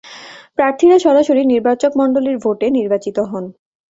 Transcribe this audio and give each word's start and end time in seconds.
প্রার্থীরা 0.57 0.97
সরাসরি 0.99 1.41
নির্বাচকমন্ডলীর 1.45 2.37
ভোটে 2.37 2.67
নির্বাচিত 2.69 3.17
হতেন। 3.23 3.45